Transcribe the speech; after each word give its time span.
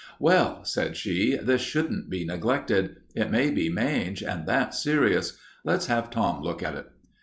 "Well," 0.19 0.65
said 0.65 0.97
she, 0.97 1.35
"this 1.35 1.61
shouldn't 1.61 2.09
be 2.09 2.25
neglected. 2.25 2.95
It 3.13 3.29
may 3.29 3.51
be 3.51 3.69
mange, 3.69 4.23
and 4.23 4.47
that's 4.47 4.81
serious. 4.81 5.37
Let's 5.63 5.85
have 5.85 6.09
Tom 6.09 6.41
look 6.41 6.63
at 6.63 6.73
it." 6.73 6.87